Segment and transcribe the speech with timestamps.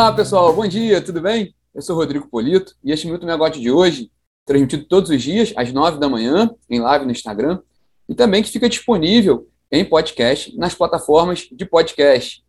[0.00, 1.54] Olá, pessoal, bom dia, tudo bem?
[1.74, 4.10] Eu sou Rodrigo Polito e este Minuto Megote de hoje,
[4.46, 7.60] transmitido todos os dias, às nove da manhã, em live no Instagram,
[8.08, 12.42] e também que fica disponível em podcast nas plataformas de podcast.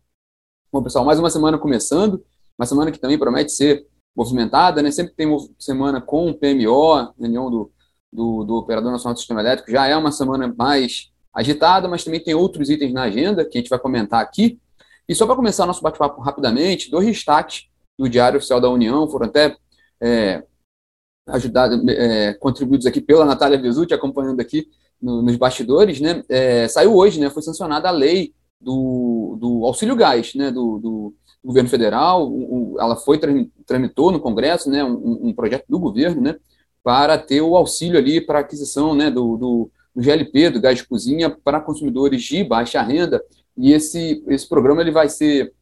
[0.72, 2.24] Bom, pessoal, mais uma semana começando,
[2.58, 4.90] uma semana que também promete ser movimentada, né?
[4.90, 5.28] Sempre tem
[5.58, 7.70] semana com PMO, reunião do,
[8.10, 12.24] do, do Operador Nacional do Sistema Elétrico, já é uma semana mais agitada, mas também
[12.24, 14.58] tem outros itens na agenda que a gente vai comentar aqui.
[15.12, 17.66] E só para começar nosso bate-papo rapidamente, dois destaques
[17.98, 19.54] do Diário Oficial da União foram até
[20.00, 20.42] é,
[21.28, 26.24] ajudados, é, contribuídos aqui pela Natália Vesuti, acompanhando aqui no, nos bastidores, né?
[26.30, 27.28] É, saiu hoje, né?
[27.28, 30.50] Foi sancionada a lei do, do auxílio gás, né?
[30.50, 33.20] Do, do governo federal, o, ela foi
[33.66, 34.82] tramitou no Congresso, né?
[34.82, 36.36] Um, um, projeto do governo, né?
[36.82, 39.10] Para ter o auxílio ali para aquisição, né?
[39.10, 43.22] Do, do, do GLP, do gás de cozinha, para consumidores de baixa renda.
[43.56, 45.52] E esse, esse programa ele vai ser,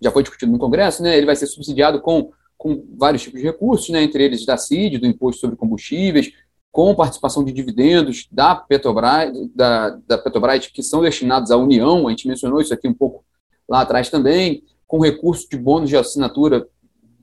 [0.00, 1.16] já foi discutido no Congresso, né?
[1.16, 4.02] Ele vai ser subsidiado com, com vários tipos de recursos, né?
[4.02, 6.32] Entre eles da CID, do Imposto sobre Combustíveis,
[6.72, 12.08] com participação de dividendos da Petrobras, da, da Petrobras que são destinados à União.
[12.08, 13.24] A gente mencionou isso aqui um pouco
[13.68, 16.66] lá atrás também, com recursos de bônus de assinatura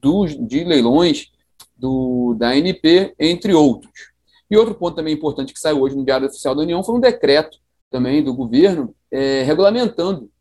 [0.02, 1.32] dos, de leilões
[1.78, 4.12] do, da ANP, entre outros.
[4.50, 7.00] E outro ponto também importante que saiu hoje no Diário Oficial da União foi um
[7.00, 7.60] decreto
[7.92, 10.32] também do governo é, regulamentando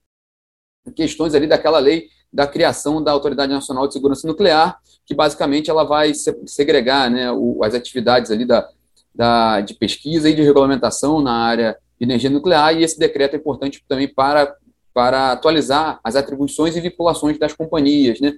[0.94, 5.82] questões ali daquela lei da criação da Autoridade Nacional de Segurança Nuclear, que basicamente ela
[5.82, 6.12] vai
[6.46, 8.68] segregar né, o, as atividades ali da,
[9.12, 13.36] da, de pesquisa e de regulamentação na área de energia nuclear, e esse decreto é
[13.36, 14.54] importante também para,
[14.94, 18.32] para atualizar as atribuições e vinculações das companhias, né,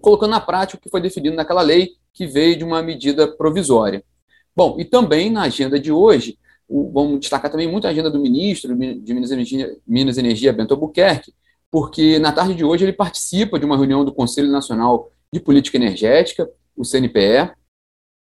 [0.00, 4.04] colocando na prática o que foi definido naquela lei, que veio de uma medida provisória.
[4.54, 6.38] Bom, e também na agenda de hoje,
[6.70, 11.32] vamos destacar também muito a agenda do ministro de Minas Energia, Minas Energia Bento Albuquerque,
[11.70, 15.76] porque na tarde de hoje ele participa de uma reunião do Conselho Nacional de Política
[15.76, 17.52] Energética, o CNPE,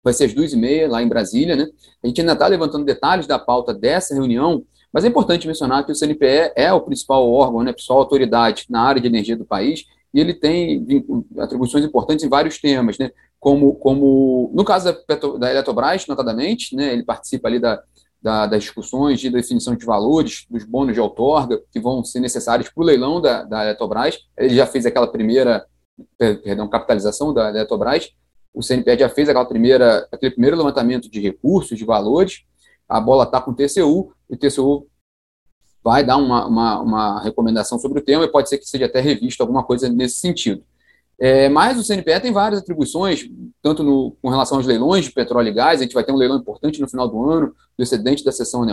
[0.03, 1.67] vai ser às duas e meia, lá em Brasília, né?
[2.03, 5.91] A gente ainda está levantando detalhes da pauta dessa reunião, mas é importante mencionar que
[5.91, 9.85] o CNPE é o principal órgão, né, principal autoridade na área de energia do país,
[10.13, 10.85] e ele tem
[11.37, 13.11] atribuições importantes em vários temas, né?
[13.41, 17.81] como, como no caso da, da Eletrobras, notadamente, né, ele participa ali da,
[18.21, 22.69] da, das discussões de definição de valores, dos bônus de outorga, que vão ser necessários
[22.69, 24.19] para o leilão da, da Eletrobras.
[24.37, 25.65] Ele já fez aquela primeira,
[26.17, 28.11] perdão, capitalização da Eletrobras,
[28.53, 32.43] o CNPE já fez aquela primeira, aquele primeiro levantamento de recursos, de valores,
[32.87, 34.87] a bola está com o TCU, e o TCU
[35.83, 38.99] vai dar uma, uma, uma recomendação sobre o tema, e pode ser que seja até
[38.99, 40.63] revisto alguma coisa nesse sentido.
[41.23, 43.29] É, mas o CNPE tem várias atribuições,
[43.61, 46.15] tanto no, com relação aos leilões de petróleo e gás, a gente vai ter um
[46.15, 48.65] leilão importante no final do ano, do excedente da seção,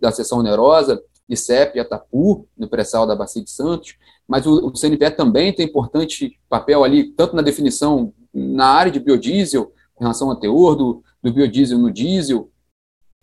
[0.00, 3.96] da seção onerosa, de CEP e Atapu, no pré-sal da Bacia de Santos,
[4.28, 9.00] mas o, o CNPE também tem importante papel ali, tanto na definição na área de
[9.00, 12.52] biodiesel, com relação ao teor do, do biodiesel no diesel,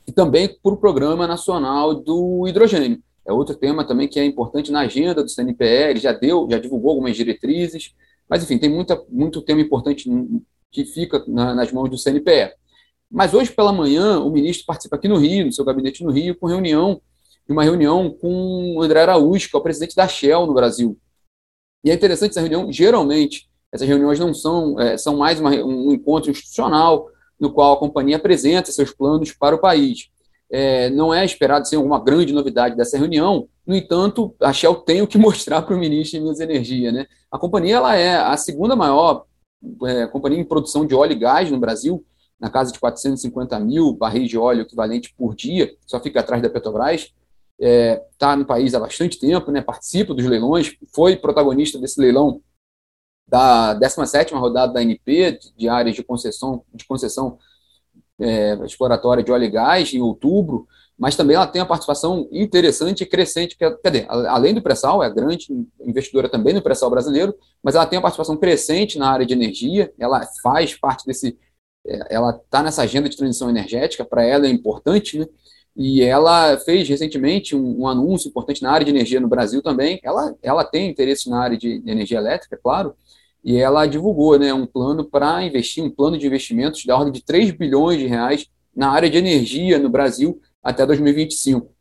[0.06, 3.02] e também para o Programa Nacional do Hidrogênio.
[3.26, 6.58] É outro tema também que é importante na agenda do CNPE, ele já deu, já
[6.60, 7.94] divulgou algumas diretrizes,
[8.32, 10.10] mas, enfim, tem muita, muito tema importante
[10.72, 12.54] que fica na, nas mãos do CNPE.
[13.12, 16.34] Mas hoje pela manhã, o ministro participa aqui no Rio, no seu gabinete no Rio,
[16.34, 17.02] com reunião,
[17.50, 20.98] uma reunião com o André Araújo, que é o presidente da Shell no Brasil.
[21.84, 25.92] E é interessante essa reunião, geralmente, essas reuniões não são, é, são mais uma, um
[25.92, 30.10] encontro institucional, no qual a companhia apresenta seus planos para o país.
[30.50, 35.02] É, não é esperado ser alguma grande novidade dessa reunião, no entanto, a Shell tem
[35.02, 36.92] o que mostrar para o ministro de Minas e Energia.
[36.92, 37.08] Né?
[37.32, 39.26] A companhia ela é a segunda maior
[39.86, 42.04] é, companhia em produção de óleo e gás no Brasil,
[42.40, 46.50] na casa de 450 mil barris de óleo equivalente por dia, só fica atrás da
[46.50, 47.14] Petrobras.
[47.60, 52.02] Está é, tá no país há bastante tempo, né, participa dos leilões, foi protagonista desse
[52.02, 52.42] leilão
[53.28, 57.38] da 17ª rodada da ANP, de áreas de concessão, de concessão
[58.20, 60.68] é, exploratória de óleo e gás, em outubro,
[61.02, 65.10] mas também ela tem uma participação interessante e crescente, quer dizer, além do pré-sal, é
[65.10, 65.48] grande
[65.84, 67.34] investidora também no pré-sal brasileiro,
[67.64, 71.36] mas ela tem uma participação crescente na área de energia, ela faz parte desse,
[71.88, 75.26] é, ela está nessa agenda de transição energética, para ela é importante, né?
[75.76, 80.00] E ela fez recentemente um, um, anúncio importante na área de energia no Brasil também.
[80.04, 82.94] Ela, ela tem interesse na área de energia elétrica, claro,
[83.44, 87.24] e ela divulgou né, um plano para investir, um plano de investimentos da ordem de
[87.24, 91.74] 3 bilhões de reais na área de energia no Brasil, até 2025.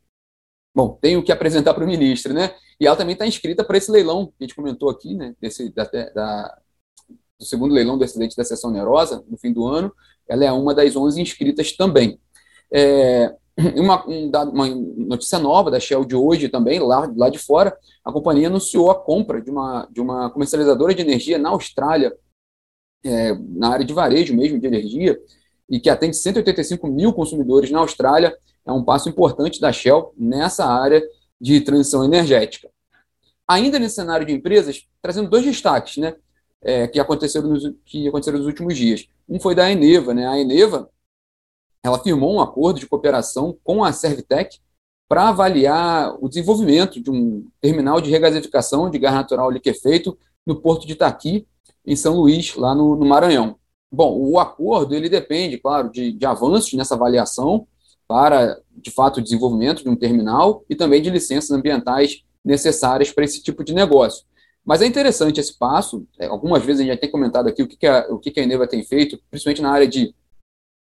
[0.73, 2.55] Bom, tenho que apresentar para o ministro, né?
[2.79, 5.35] E ela também está inscrita para esse leilão que a gente comentou aqui, né?
[5.39, 6.57] Desse, da, da,
[7.37, 9.93] do segundo leilão do acidente da sessão onerosa, no fim do ano.
[10.27, 12.19] Ela é uma das 11 inscritas também.
[12.73, 13.35] É,
[13.75, 18.47] uma, uma notícia nova da Shell de hoje também, lá, lá de fora, a companhia
[18.47, 22.15] anunciou a compra de uma, de uma comercializadora de energia na Austrália,
[23.03, 25.19] é, na área de varejo mesmo de energia,
[25.69, 28.35] e que atende 185 mil consumidores na Austrália.
[28.65, 31.01] É um passo importante da Shell nessa área
[31.39, 32.69] de transição energética.
[33.47, 36.15] Ainda nesse cenário de empresas, trazendo dois destaques né,
[36.61, 39.07] é, que, aconteceram nos, que aconteceram nos últimos dias.
[39.27, 40.13] Um foi da Eneva.
[40.13, 40.27] Né?
[40.27, 40.89] A Eneva
[41.83, 44.59] ela firmou um acordo de cooperação com a Servitec
[45.07, 50.85] para avaliar o desenvolvimento de um terminal de regasificação de gás natural liquefeito no porto
[50.85, 51.45] de Itaqui,
[51.85, 53.57] em São Luís, lá no, no Maranhão.
[53.91, 57.67] Bom, o acordo ele depende, claro, de, de avanços nessa avaliação
[58.11, 63.23] para, de fato, o desenvolvimento de um terminal e também de licenças ambientais necessárias para
[63.23, 64.25] esse tipo de negócio.
[64.65, 66.05] Mas é interessante esse passo.
[66.19, 68.29] É, algumas vezes a gente já tem comentado aqui o que, que, a, o que,
[68.29, 70.13] que a Eneva tem feito, principalmente na área de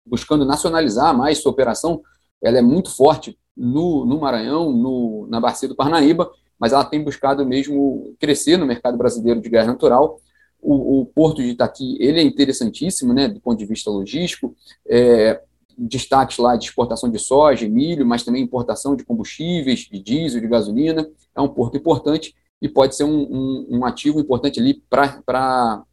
[0.05, 2.03] buscando nacionalizar mais sua operação.
[2.45, 7.03] Ela é muito forte no, no Maranhão, no, na Bacia do Parnaíba, mas ela tem
[7.03, 10.21] buscado mesmo crescer no mercado brasileiro de gás natural.
[10.61, 14.55] O, o porto de Itaqui ele é interessantíssimo, né, do ponto de vista logístico.
[14.87, 15.41] É,
[15.76, 20.49] destaques lá de exportação de soja, milho, mas também importação de combustíveis, de diesel, de
[20.49, 21.08] gasolina.
[21.34, 25.84] É um porto importante e pode ser um, um, um ativo importante ali para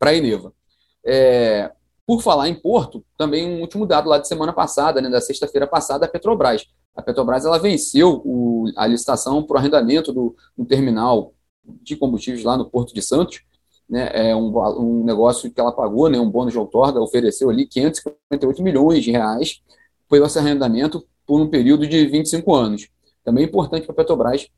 [0.00, 0.52] a Eneva.
[1.04, 1.72] É,
[2.06, 5.66] por falar em Porto, também um último dado lá de semana passada, né, da sexta-feira
[5.66, 6.66] passada, a Petrobras.
[6.96, 11.34] A Petrobras ela venceu o, a licitação para o arrendamento do, do, terminal
[11.82, 13.42] de combustíveis lá no Porto de Santos.
[13.88, 17.66] Né, é um, um negócio que ela pagou, né, um bônus de outorga, ofereceu ali
[17.66, 19.62] 558 milhões de reais
[20.08, 22.88] pelo esse arrendamento por um período de 25 anos.
[23.24, 24.48] Também é importante para a Petrobras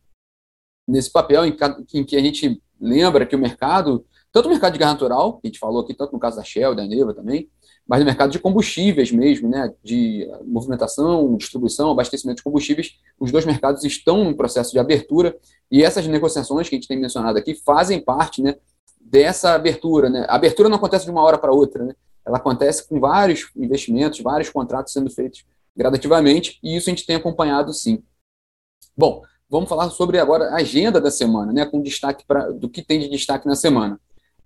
[0.86, 1.56] nesse papel em,
[1.94, 5.46] em que a gente lembra que o mercado tanto no mercado de gás natural, que
[5.46, 7.48] a gente falou aqui, tanto no caso da Shell, da Eneva também,
[7.86, 13.44] mas no mercado de combustíveis mesmo, né, de movimentação, distribuição, abastecimento de combustíveis, os dois
[13.44, 15.36] mercados estão em processo de abertura
[15.70, 18.54] e essas negociações que a gente tem mencionado aqui fazem parte, né,
[19.10, 20.24] dessa abertura, né?
[20.28, 21.94] A abertura não acontece de uma hora para outra, né?
[22.24, 25.44] Ela acontece com vários investimentos, vários contratos sendo feitos
[25.76, 28.02] gradativamente e isso a gente tem acompanhado sim.
[28.96, 32.82] Bom, vamos falar sobre agora a agenda da semana, né, com destaque para do que
[32.82, 33.98] tem de destaque na semana.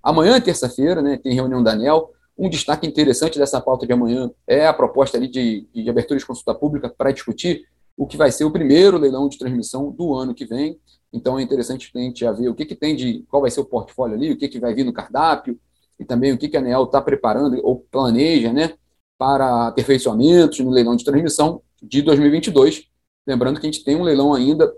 [0.03, 2.13] Amanhã, terça-feira, né, tem reunião da ANEL.
[2.37, 6.27] Um destaque interessante dessa pauta de amanhã é a proposta ali de, de abertura de
[6.27, 10.35] consulta pública para discutir o que vai ser o primeiro leilão de transmissão do ano
[10.35, 10.79] que vem.
[11.13, 13.61] Então é interessante a gente já ver o que, que tem de, qual vai ser
[13.61, 15.59] o portfólio ali, o que, que vai vir no cardápio,
[15.99, 18.75] e também o que, que a ANEL está preparando ou planeja né,
[19.17, 22.87] para aperfeiçoamentos no leilão de transmissão de 2022.
[23.27, 24.73] Lembrando que a gente tem um leilão ainda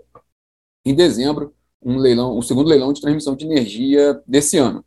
[0.85, 4.85] em dezembro, um leilão, o segundo leilão de transmissão de energia desse ano.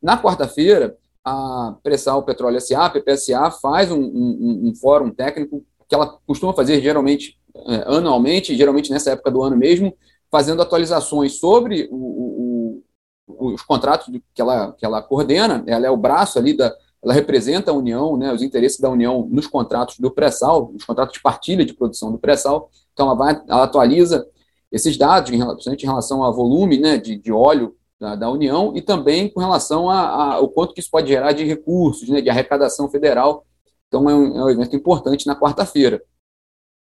[0.00, 5.94] Na quarta-feira, a Pressal Petróleo SA, a PPSA, faz um, um, um, fórum técnico que
[5.94, 7.38] ela costuma fazer geralmente
[7.86, 9.94] anualmente, geralmente nessa época do ano mesmo,
[10.30, 12.82] fazendo atualizações sobre o,
[13.28, 15.62] o, os contratos que ela, que ela coordena.
[15.66, 16.74] Ela é o braço ali da.
[17.02, 21.12] Ela representa a União, né, os interesses da União nos contratos do pré-sal, nos contratos
[21.12, 22.70] de partilha de produção do pré-sal.
[22.94, 24.26] Então, ela, vai, ela atualiza
[24.72, 28.80] esses dados, principalmente em relação a volume né, de, de óleo da, da União e
[28.80, 33.44] também com relação ao quanto que isso pode gerar de recursos, né, de arrecadação federal.
[33.86, 36.02] Então, é um, é um evento importante na quarta-feira.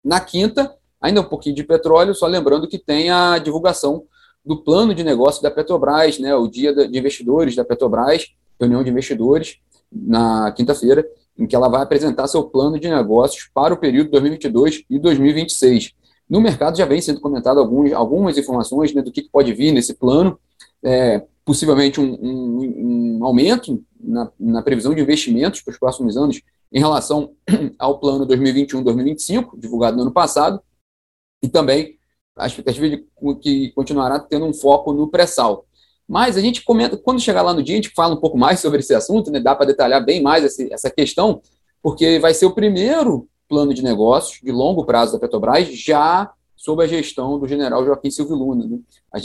[0.05, 4.05] Na quinta, ainda um pouquinho de petróleo, só lembrando que tem a divulgação
[4.45, 8.91] do plano de negócio da Petrobras, né, o dia de investidores da Petrobras, reunião de
[8.91, 9.59] investidores,
[9.91, 11.07] na quinta-feira,
[11.39, 15.93] em que ela vai apresentar seu plano de negócios para o período 2022 e 2026.
[16.29, 19.95] No mercado já vem sendo comentado alguns, algumas informações né, do que pode vir nesse
[19.95, 20.39] plano,
[20.83, 26.41] é, possivelmente um, um, um aumento na, na, previsão de investimentos para os próximos anos
[26.73, 27.33] em relação
[27.79, 30.61] ao plano 2021-2025, divulgado no ano passado,
[31.43, 31.99] e também
[32.37, 33.07] a expectativa de
[33.41, 35.67] que continuará tendo um foco no pré-sal.
[36.09, 38.61] Mas a gente comenta, quando chegar lá no dia, a gente fala um pouco mais
[38.61, 39.41] sobre esse assunto, né?
[39.41, 41.41] dá para detalhar bem mais esse, essa questão,
[41.83, 46.83] porque vai ser o primeiro plano de negócios de longo prazo da Petrobras já sob
[46.83, 48.67] a gestão do general Joaquim Silvio Luna.
[48.67, 48.79] Né?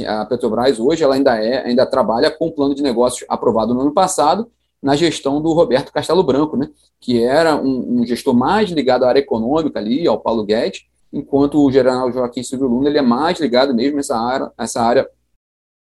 [0.07, 3.81] A Petrobras hoje ela ainda, é, ainda trabalha com o plano de negócios aprovado no
[3.81, 6.69] ano passado, na gestão do Roberto Castelo Branco, né?
[6.99, 11.63] que era um, um, gestor mais ligado à área econômica ali, ao Paulo Guedes, enquanto
[11.63, 15.09] o general Joaquim Silvio Luna ele é mais ligado mesmo a essa área, essa área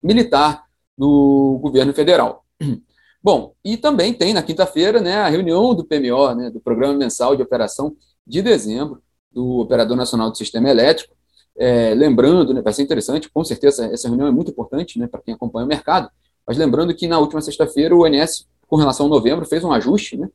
[0.02, 0.64] militar
[0.96, 2.44] do governo federal.
[3.22, 7.36] Bom, e também tem na quinta-feira né, a reunião do PMO, né, do Programa Mensal
[7.36, 7.94] de Operação
[8.26, 11.14] de Dezembro, do Operador Nacional do Sistema Elétrico,
[11.56, 15.20] é, lembrando, né, vai ser interessante, com certeza essa reunião é muito importante né, para
[15.20, 16.10] quem acompanha o mercado,
[16.46, 20.16] mas lembrando que na última sexta-feira o ONS, com relação a novembro, fez um ajuste,
[20.16, 20.30] né,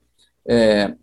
[0.46, 0.94] é,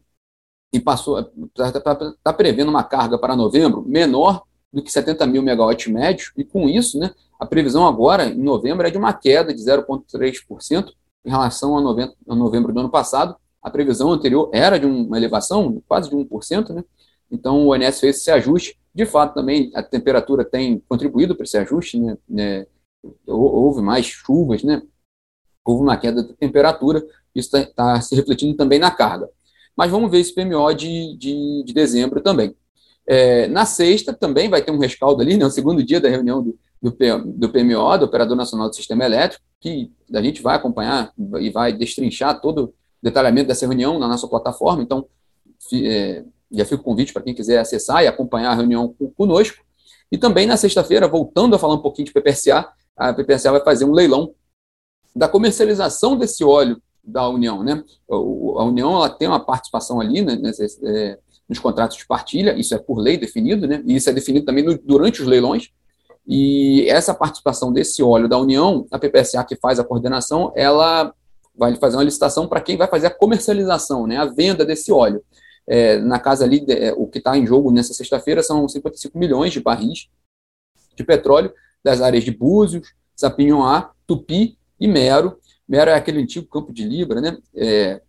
[0.70, 1.18] e passou
[1.58, 6.32] está tá, tá prevendo uma carga para novembro menor do que 70 mil megawatts médios,
[6.36, 7.10] e com isso, né,
[7.40, 10.92] a previsão agora, em novembro, é de uma queda de 0,3%
[11.24, 13.34] em relação a, novembro, a novembro do ano passado.
[13.60, 16.84] A previsão anterior era de uma elevação, quase de 1%, né?
[17.30, 18.78] Então, o ONS fez esse ajuste.
[18.94, 22.16] De fato, também a temperatura tem contribuído para esse ajuste, né?
[22.38, 22.66] É,
[23.26, 24.82] houve mais chuvas, né?
[25.64, 27.04] Houve uma queda da temperatura,
[27.34, 29.28] isso está tá se refletindo também na carga.
[29.76, 32.54] Mas vamos ver esse PMO de, de, de dezembro também.
[33.06, 36.42] É, na sexta também vai ter um rescaldo ali, né, o segundo dia da reunião
[36.42, 36.90] do, do,
[37.24, 41.72] do PMO, do Operador Nacional do Sistema Elétrico, que a gente vai acompanhar e vai
[41.72, 44.82] destrinchar todo o detalhamento dessa reunião na nossa plataforma.
[44.82, 45.06] Então,
[45.72, 49.64] é, já fica o convite para quem quiser acessar e acompanhar a reunião conosco.
[50.10, 53.84] E também na sexta-feira, voltando a falar um pouquinho de PPSA, a PPSA vai fazer
[53.84, 54.34] um leilão
[55.14, 57.62] da comercialização desse óleo da União.
[57.62, 57.82] Né?
[58.08, 60.38] A União ela tem uma participação ali né,
[60.84, 63.82] é, nos contratos de partilha, isso é por lei definido, né?
[63.86, 65.70] e isso é definido também no, durante os leilões.
[66.26, 71.12] E essa participação desse óleo da União, a PPSA que faz a coordenação, ela
[71.54, 75.22] vai fazer uma licitação para quem vai fazer a comercialização, né, a venda desse óleo.
[75.66, 79.52] É, na casa ali, é, o que está em jogo nessa sexta-feira são 55 milhões
[79.52, 80.08] de barris
[80.96, 81.52] de petróleo
[81.84, 85.38] das áreas de Búzios, Sapinhoá, Tupi e Mero.
[85.68, 87.38] Mero é aquele antigo campo de Libra, né?
[87.54, 88.02] É,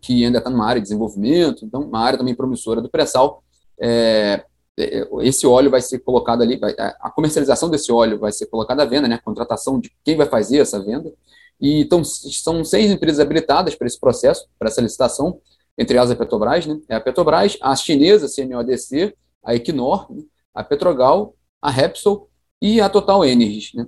[0.00, 3.44] que ainda está numa área de desenvolvimento, então uma área também promissora do pré-sal.
[3.78, 4.42] É,
[4.78, 8.84] é, esse óleo vai ser colocado ali, vai, a comercialização desse óleo vai ser colocada
[8.84, 9.16] à venda, né?
[9.16, 11.12] A contratação de quem vai fazer essa venda.
[11.60, 15.38] E então, são seis empresas habilitadas para esse processo, para essa licitação,
[15.76, 16.80] entre elas a Petrobras, né?
[16.88, 19.14] É a Petrobras, a chinesa CNODC,
[19.44, 20.22] a Equinor, né?
[20.54, 22.30] a Petrogal, a Repsol
[22.62, 23.86] e a Total Energies, né?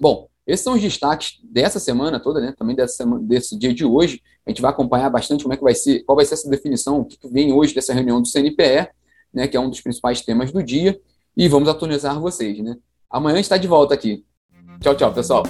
[0.00, 2.54] Bom, esses são os destaques dessa semana toda, né?
[2.56, 4.22] Também dessa semana, desse dia de hoje.
[4.46, 7.00] A gente vai acompanhar bastante como é que vai ser, qual vai ser essa definição,
[7.00, 8.88] o que vem hoje dessa reunião do CNPE,
[9.34, 9.48] né?
[9.48, 10.98] Que é um dos principais temas do dia.
[11.36, 12.76] E vamos atualizar vocês, né?
[13.10, 14.24] Amanhã está de volta aqui.
[14.80, 15.42] Tchau, tchau, pessoal.